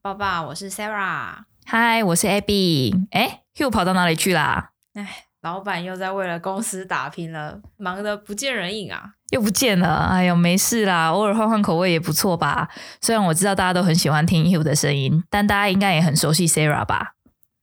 [0.00, 1.34] 抱抱，我是 Sarah。
[1.66, 3.06] 嗨，我是 Abby。
[3.10, 4.70] 哎，Hugh 跑到哪里去啦？
[4.94, 9.10] 哎，老板又在为了公司打拼了，忙得不见人影啊！
[9.32, 10.06] 又不见了。
[10.10, 12.70] 哎呦，没事啦，偶尔换换口味也不错吧。
[13.02, 17.12] 虽然我知道大家都很喜欢听 Hugh 的声音，但大家应该也很熟悉 Sarah 吧？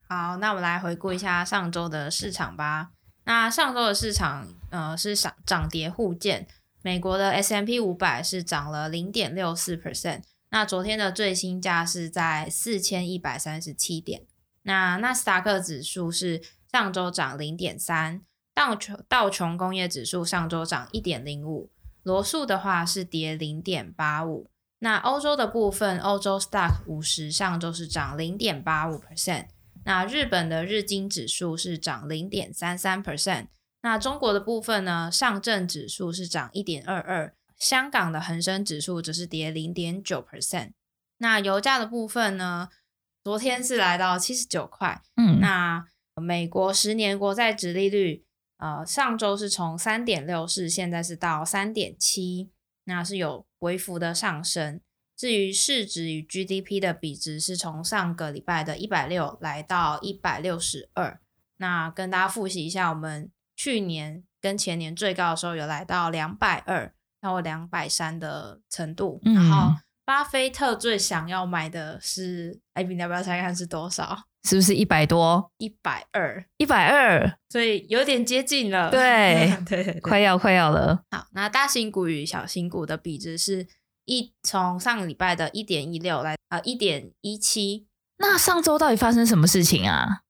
[0.07, 2.89] 好，那我们来回顾一下上周的市场吧。
[3.25, 6.45] 那上周的市场，呃，是涨涨跌互见。
[6.83, 10.21] 美国的 S M P 五百是涨了零点六四 percent。
[10.51, 14.27] 那昨天的最新价是在四千一百三十七点。
[14.63, 18.21] 那纳斯达克指数是上周涨零点三，
[18.53, 21.71] 道琼道琼工业指数上周涨一点零五，
[22.03, 24.49] 罗素的话是跌零点八五。
[24.79, 29.47] 那欧洲的部分，欧洲 Stock 五十上周是涨零点八五 percent。
[29.85, 33.47] 那日本的日经指数是涨零点三三 percent。
[33.83, 37.33] 那中国的部分呢，上证指数是涨一点二二。
[37.61, 40.71] 香港的恒生指数只是跌零点九 percent。
[41.19, 42.69] 那油价的部分呢？
[43.23, 44.99] 昨天是来到七十九块。
[45.15, 48.25] 嗯，那美国十年国债殖利率，
[48.57, 52.49] 呃，上周是从三点六四，现在是到三点七，
[52.85, 54.81] 那是有微幅的上升。
[55.15, 61.21] 至于市值与 GDP 的比值，是从上个礼拜的一百六来到一百六十二。
[61.57, 66.91] 那跟大家复习一下，我们去年跟前年最高的时候有来到两百二。
[67.21, 74.23] 到两百三的程度，嗯，然后巴菲特最想要买的是，哎，你要不要猜看是多少？
[74.43, 75.51] 是不是一百多？
[75.57, 78.89] 一百二，一百二，所以有点接近了。
[78.89, 81.03] 对 对，对，快要快要了。
[81.11, 83.67] 好，那大型股与小型股的比值是
[84.05, 87.85] 一从上个礼拜的一点一六来啊一点一七。
[88.17, 90.21] 那上周到底发生什么事情啊？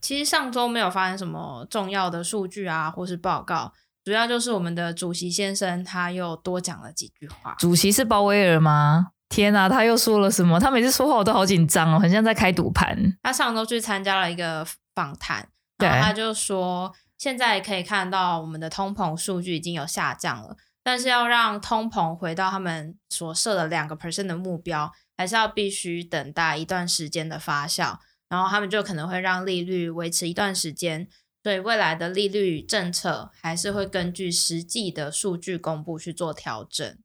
[0.00, 3.72] 其实上周没有发生什么重要的数据啊，或是报告。
[4.10, 7.54] 主要就是我们的主席先生，他又多讲了几句话。
[7.60, 9.10] 主席是鲍威尔吗？
[9.28, 10.58] 天哪，他又说了什么？
[10.58, 13.16] 他每次说话我都好紧张哦，很像在开赌盘。
[13.22, 14.66] 他上周去参加了一个
[14.96, 15.48] 访谈，
[15.78, 27.96] 然后他就说，现在可以看到我们的通膨数据已经有下降了，但是要让通膨回到他们所设的两个 percent 的目标，还是要必须等待一段时间的发酵，
[28.28, 31.06] 然后他们就可能会让利率维持一段时间。
[31.42, 36.96] 所以未来的利率政策还是会根据实际的数据公布去做调整。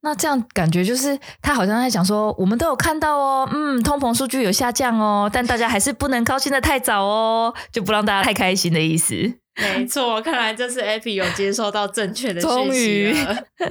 [0.00, 9.14] 那这样感觉就是他好像在讲说，我们都有看到哦，嗯，通膨数据有下降哦，但大家还是不能高兴的太早哦，就不让大家太开心的意思。
[9.56, 13.34] 没错，看来这次 Abby 有接收到正确的讯息了。
[13.56, 13.68] 终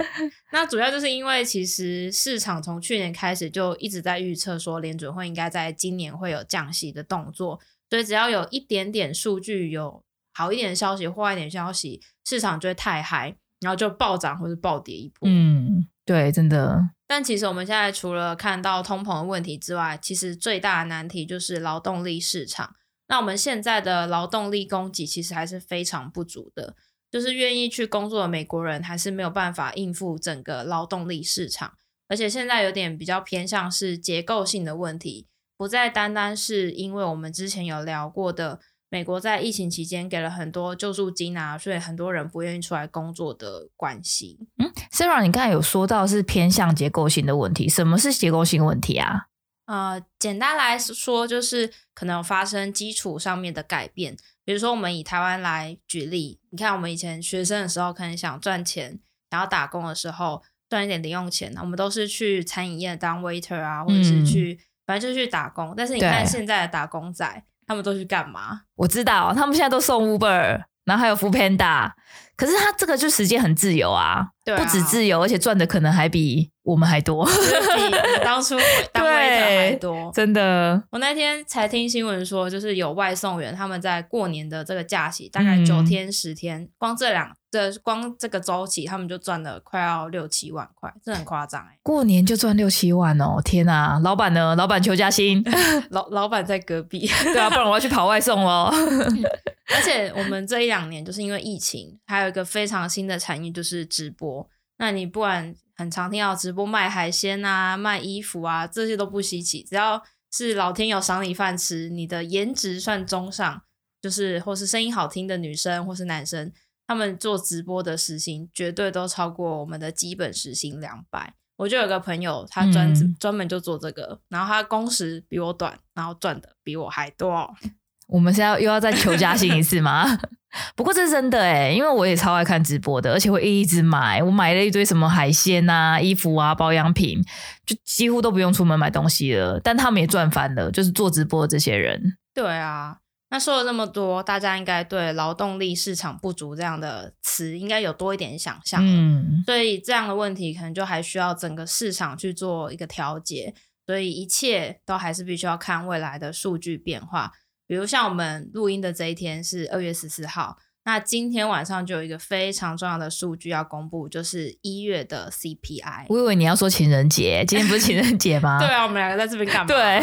[0.50, 7.60] 那主要就是因为其实市场从去年开始就一直在预测说联准会应该在今年会有降息的动作，
[7.90, 10.02] 所以只要有一点点数据有。
[10.34, 15.28] 好一点的消息，坏一点消息，市场就会太嗨，然后就暴涨或者暴跌一波。
[15.28, 16.90] 嗯，对，真的。
[17.06, 22.74] 但其实我们现在除了看到通膨的问题之外，其实最大的难题就是劳动力市场。
[23.06, 26.74] 那我们现在的劳动力供给其实还是非常不足的，
[27.10, 31.74] 就是愿意去工作的美国人还是没有办法应付整个劳动力市场，
[32.08, 38.60] 而且现在有点比较偏向是结构性的问题，不再单单是因为我们之前有聊过的。
[38.94, 44.38] 美国在疫情期间给了很多救助金啊，所以很多人不愿意出来工作的关系。
[44.56, 49.26] 嗯，Sarah，你刚才有说到是偏向结构性的问题，什么是结构性问题啊？
[49.66, 65.74] 呃，简单来说就是可能发生基础上面的改变，比如说我们以台湾来举例，你看我们以前学生的时候，可能想赚钱，想要打工的时候赚一点零用钱，我们都是去餐饮业当 waiter 啊，或者是去，嗯、反正就是去打工。
[65.76, 67.44] 但是你看现在的打工仔。
[67.66, 68.60] 他们都去干嘛？
[68.76, 71.92] 我知道，他们现在都送 Uber，然后还有 Foodpanda。
[72.36, 78.56] 可是他这个就时间很自由啊，对啊，不止自由，而且赚的可能还比我们还多，比当初
[78.92, 80.10] 当 waiter 还多。
[80.12, 91.78] 真的，我那天才听新闻说，就是有外送员他们在过年的这个假期，大概九天十天，嗯，光这两的光这个周期，他们就赚了快要六七万块，这很夸张哎！
[91.82, 93.98] 过年就赚六七万哦，天哪！
[94.02, 94.54] 老板呢？
[94.56, 95.42] 老板求加薪，
[95.90, 98.72] 老老板在隔壁，对啊，不然我要去跑外送哦。
[99.74, 104.46] 而且我们这一两年就是因为疫情，还有一个非常新的产业就是直播。
[104.76, 110.02] 那你不管很常听到直播卖海鲜啊、卖衣服啊，这些都不稀奇，只要
[110.32, 113.62] 是老天有赏你饭吃，你的颜值算中上，
[114.02, 116.52] 就是或是声音好听的女生或是男生，
[116.86, 121.34] 他们做直播的时薪绝对都超过我们的基本时薪两百。
[121.56, 127.48] 我就有个朋友，他专专、嗯、门就做这个，然后他工时比我短，然后赚的比我还多。
[128.08, 130.04] 我们是要又要再求加薪一次吗？
[130.76, 134.22] 不过这是真的诶，因为我也超爱看直播的，而且会一直买。
[134.22, 137.20] 我买了一堆什么海鲜啊、衣服啊、保养品，
[137.64, 139.58] 就几乎都不用出门买东西了。
[139.58, 142.16] 但他们也赚翻了，就是做直播的这些人。
[142.34, 142.98] 对啊，
[143.34, 148.80] 那说了这么多，大家应该对劳动力市场不足这样的词应该有多一点想象。
[148.80, 153.52] 嗯，所以这样的问题可能就还需要整个市场去做一个调节。
[153.86, 157.32] 所以一切都还是必须要看未来的数据变化。
[157.66, 166.06] 比如像我们录音的这一天是二月十四号，那今天晚上就有一个非常重要的数据要公布，就是一月的 CPI。
[166.08, 168.58] 我以为你要说情人节，今天不是情人节吗？
[168.64, 169.66] 对啊，我们两个在这边干嘛？
[169.66, 170.00] 对，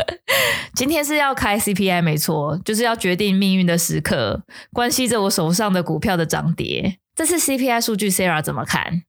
[0.76, 6.98] 今天是要开 CPI，没错，就是要决定命运的时刻，关系着我手上的股票的涨跌。
[7.14, 9.04] 这次 CPI 数据，Sarah 怎么看？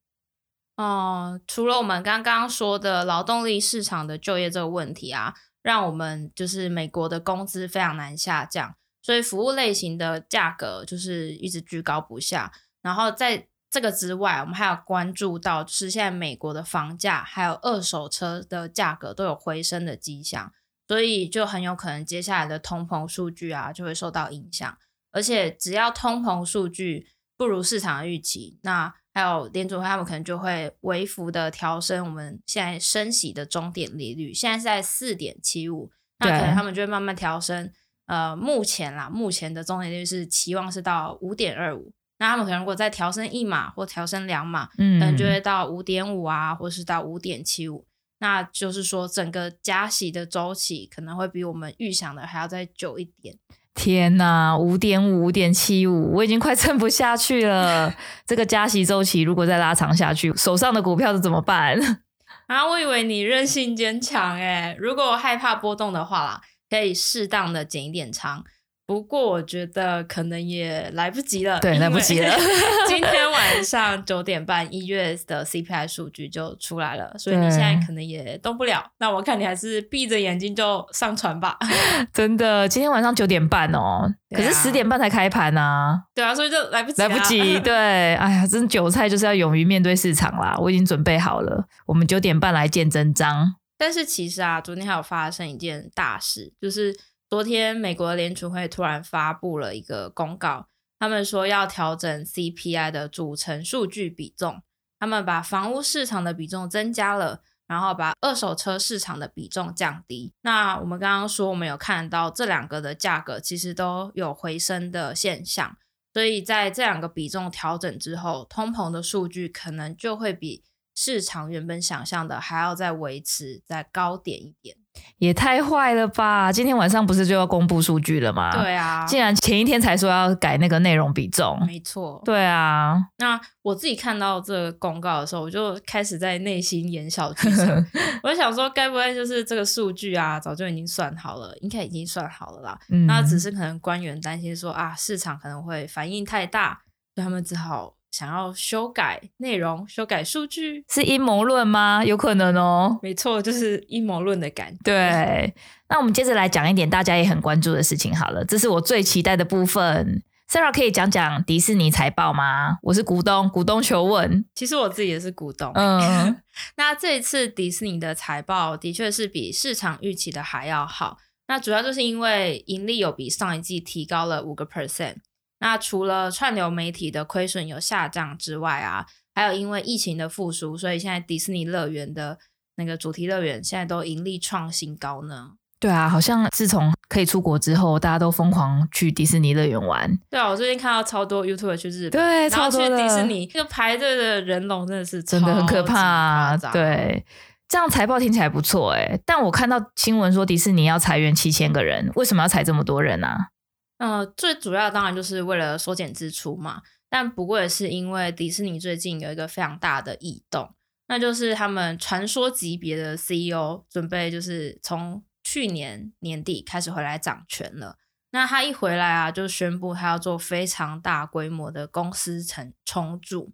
[0.76, 5.34] 哦、呃，除了我们刚刚说的劳动力市场的就业这个问题啊。
[5.62, 8.74] 让我们就是美国的工资非常难下降，
[9.04, 12.50] 所以服务类型的价格就是一直居高不下。
[12.80, 20.50] 然后在这个之外，我们还有关注到，就是现在美国的房价还有二手车的价格都有回升的迹象，
[20.88, 24.78] 所以就很有可能接下来的通膨数据啊就会受到影响。
[25.12, 37.70] 而且只要通膨数据不如市场的预期，那还有联储会，他们可能就会微幅的调升我们现在升息的终点利率，现在是在四点七五，那可能他们就会慢慢调升。
[38.06, 47.86] 呃，目前啦，目前的终点利率是期望是到五点二五，那他们可能如果再调升一码或调升两码，嗯，可能就会到五点五啊，或是到五点七五。
[48.18, 53.36] 那就是说，整个加息的周期可能会比我们预想的还要再久一点。
[53.74, 57.92] 天呐，五点五、五点七五，我已经快撑不下去了。
[58.24, 61.78] 这个加息周期如果再拉长下去，手上的股票怎么办？
[62.46, 66.40] 啊，我以为你韧性坚强诶，如果我害怕波动的话啦，
[66.74, 68.44] 可以适当的减一点仓。
[68.86, 72.36] 不过我觉得可能也来不及了，对，来不及了。
[72.86, 78.84] 今天晚 上九点半，一月的 CPI 数据就出来了，所以你现在可能也动不了。
[78.98, 81.56] 那我看你还是闭着眼睛就上船吧。
[82.12, 84.06] 真的，今天晚上九点半哦，
[84.36, 86.02] 可是十点半才开盘啊。
[86.14, 87.58] 对啊，所以就来不及，来不及。
[87.60, 87.74] 对，
[88.16, 90.58] 哎呀，真韭菜就是要勇于面对市场啦。
[90.58, 93.54] 我已经准备好了，我们九点半来见真章。
[93.84, 96.98] 但是其实啊，昨天还有发生一件大事，就是。
[97.30, 100.68] 昨天，美国联储会突然发布了一个公告，
[101.00, 104.62] 他们说要调整 CPI 的组成数据比重，
[105.00, 110.32] 他们把房屋市场的比重增加了，然后把二手车市场的比重降低。
[110.42, 115.76] 那我们刚刚说，我们有看到这两个的价格其实都有回升的现象，
[116.12, 120.62] 所以在这两个比重调整之后，通膨的数据可能就会比
[120.94, 124.76] 市场原本想象的还要再维持再高点一点。
[125.18, 126.52] 也太坏了吧！
[126.52, 128.52] 今天晚上不是就要公布数据了吗？
[128.52, 132.22] 对啊，竟然前一天才说要改那个内容比重，没错。
[132.24, 137.66] 对啊，那我自己看到这个公告的时候，我就开始在内心演小剧场。
[138.22, 142.78] 我就想说，该不会就是这个数据啊，早就已经算好了，应该已经算好了啦。
[142.90, 146.82] 嗯，那只是可能官员担心说啊，市场可能会反应太大，
[147.16, 147.96] 所以他们只好。
[148.14, 152.04] 想要修改内容、修改数据，是阴谋论吗？
[152.04, 152.96] 有可能哦。
[153.02, 154.78] 没错，就是阴谋论的感觉。
[154.84, 155.52] 对，
[155.88, 160.22] 那我们接着来讲一点大家也很关注的事情好了，这是我最期待的部分。
[160.48, 162.78] Sarah 可以讲讲迪士尼财报吗？
[162.82, 164.44] 我是股东，股东求问。
[164.54, 165.72] 其实我自己也是股东。
[165.74, 166.36] 嗯，
[166.78, 171.18] 那这一次迪士尼的财报的确是比市场预期的还要好。
[171.48, 175.16] 那主要就是因为盈利有比上一季提高了五个 percent。
[175.64, 182.38] 那除了串流媒体的亏损有下降之外啊，还有因为疫情的复苏，所以现在迪士尼乐园的
[182.76, 185.52] 那个主题乐园现在都盈利创新高呢。
[185.80, 190.14] 对啊，好像自从可以出国之后，大家都疯狂去迪士尼乐园玩。
[190.28, 192.98] 对啊，我最近看到超多 YouTuber 去日本，对，超多的。
[192.98, 196.56] 去迪士尼那个排队的人龙真的是真的很可怕啊。
[196.74, 197.24] 对，
[197.66, 203.48] 这样财报听起来不错哎，但我看到新闻说迪士尼要裁员七千个人，为什么要裁这么多人啊？
[203.98, 206.82] 呃，最主要当然就是为了缩减支出嘛。
[207.08, 210.74] 但不过也是因为迪士尼最近有一个非常大的异动，
[211.06, 217.98] 那就是他们传说级别的 CEO 准备就是从去年年底开始回来掌权了。
[218.30, 223.52] 那他一回来啊，就宣布他要做非常大规模的公司重重组。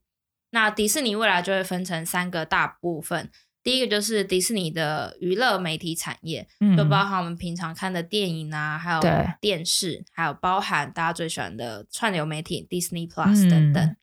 [0.52, 3.30] 那迪士尼未来就会分成三个大部分。
[3.62, 9.00] 第一个就是迪士尼的娱乐媒体产业，嗯、就包含我们平常看的电影啊，还有
[9.40, 13.84] 电视，对还有包含大家最喜欢的串流媒体 Disney Plus 等等。
[13.84, 13.96] 嗯、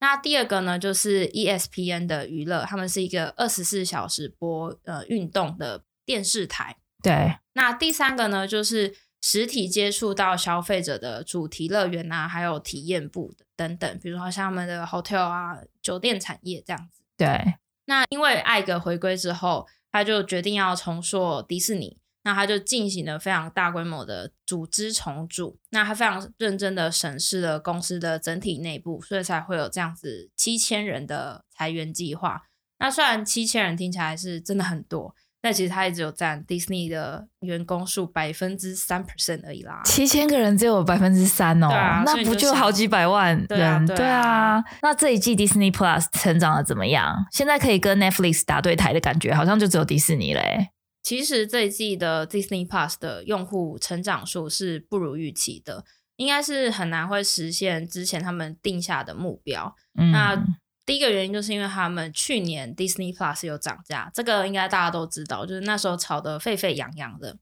[0.00, 6.76] 那第二个呢，就是 ESPN 的娱乐，他们是一个二十四小时播呃运动的电视台。
[7.02, 7.36] 对。
[7.52, 17.02] 那第三个呢，就是实体接触到消费者的主题乐园啊，还有体验部等等，比如说像他们的 hotel 啊，酒店产业这样子。
[17.16, 17.54] 对。
[17.86, 32.42] 那因为艾格回归之后，他就决定要重塑迪士尼，那他就进行了非常大规模的组织重组，那他非常认真的审视了公司的整体内部，所以才会有这样子七千人的裁员计划。
[32.78, 35.14] 那虽然七千人听起来是真的很多。
[35.46, 39.80] 但其实他也只有占迪士尼的员工数百分之三 percent 而已啦。
[39.84, 43.46] 七千个人只有百分之三哦，啊、那不就好几百万人？
[43.46, 44.64] 对啊，对啊，对啊。
[44.82, 47.14] 那这一季 Disney Plus 成长的怎么样？
[47.30, 50.70] 现在可以跟 Netflix 打对台的感觉，好像就只有迪士尼嘞。
[51.04, 55.84] 其实这一季的 Disney Plus 的用户成长数是不如预期的，
[56.16, 59.76] 应该是很难会实现之前他们定下的目标。
[59.96, 60.44] 嗯、那
[60.86, 67.36] 第一个原因就是因为他们去年 Disney Plus 有涨价，这个应该大家都知道，就是那时候炒得沸沸扬扬的。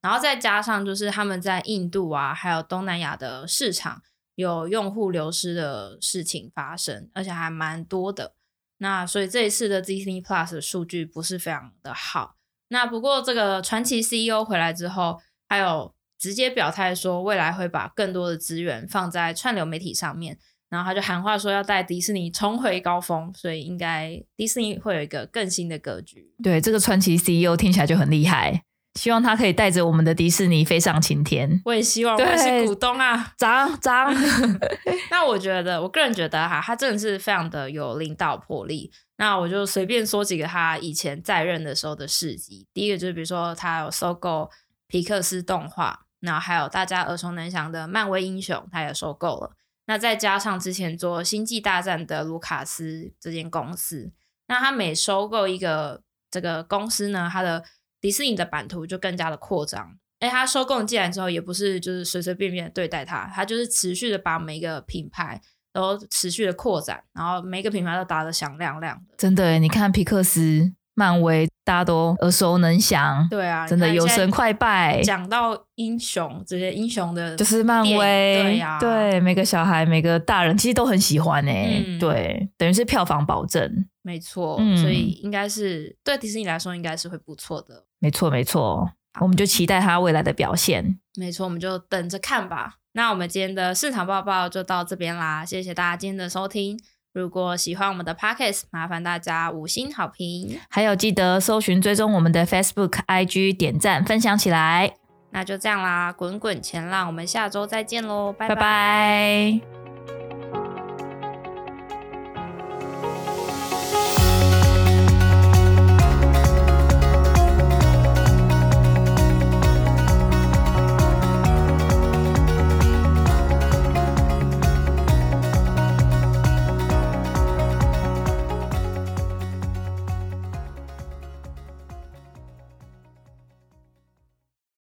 [0.00, 4.02] 然后再加上就是他们在印度啊，还有东南亚的市场
[4.36, 8.34] 有用户流失的事情发生，而且还蛮多的。
[8.78, 12.36] 那所以这一次的 Disney Plus 的数据不是非常的好。
[12.68, 20.38] 那不过这个传奇 CEO 回来之后，还有直接表态说未来会把更多的资源放在串流媒体上面。
[20.68, 26.32] 然后他就喊话说要带迪士尼重回高峰，所以应该迪士尼会有一个更新的格局。
[26.42, 28.62] 对，这个传奇 CEO 听起来就很厉害，
[28.94, 31.62] 希望他可以带着我们的迪士尼飞上青天。
[31.64, 34.12] 我也希望，我是股东啊，涨涨。
[35.10, 38.90] 那我觉得，我个人觉得哈，他真的是非常的有领导魄力。
[39.18, 42.66] 那我就随便说几个他以前在任的时候的事迹。
[42.74, 44.50] 第一个就是比如说他有收购
[44.88, 49.55] 皮克斯动画，然后还有大家耳熟能详的漫威英雄，他也收购了。
[49.86, 54.12] 那再加上之前做《星际大战》的卢卡斯这间公司，
[54.48, 57.64] 那他每收购一个这个公司呢，他的
[58.00, 59.96] 迪士尼的版图就更加的扩张。
[60.18, 65.40] 哎，他收购进来之后，也不是就是随随便便对待他，他就是持续的把每一个品牌
[65.72, 69.14] 都持续的扩展，然后每一个品牌都打得响亮亮的。
[69.16, 70.72] 真的，你看皮克斯。
[70.98, 75.02] 漫威大家都耳熟能详，对啊，真的有神快拜。
[75.02, 88.88] 讲到英雄，这些英雄的，就是漫威，对呀、啊，对，每个小孩、每个大人其实都很喜欢诶、欸，嗯、对，等于是票房保证，没错，嗯、所以应该是对迪士尼来说应该是会不错的，没错没错，
[89.20, 92.74] 我们就期待他未来的表现，没错，我们就等着看吧。
[92.92, 96.78] 那我们今天的市场报告就到这边啦，谢谢大家今天的收听。
[97.16, 104.92] 如果喜欢我们的 Podcast，麻烦大家五星好评，还有记得搜寻追踪我们的 Facebook、IG，点赞分享起来。
[105.30, 108.54] 那就这样啦，滚滚前浪，我们下周再见喽，拜拜。
[108.54, 109.75] 拜拜。